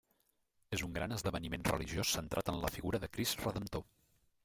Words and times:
És 0.77 0.83
un 0.87 0.95
gran 0.95 1.13
esdeveniment 1.17 1.67
religiós 1.69 2.17
centrat 2.19 2.53
en 2.55 2.61
la 2.65 2.75
figura 2.79 3.05
de 3.05 3.15
Crist 3.19 3.49
Redemptor. 3.49 3.91